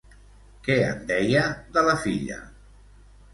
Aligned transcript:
Què 0.67 0.77
en 0.85 1.03
deia 1.11 1.43
de 1.77 1.85
la 1.89 1.95
filla? 2.07 2.39